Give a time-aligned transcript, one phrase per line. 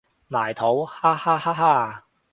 [0.29, 2.05] 埋土哈哈哈哈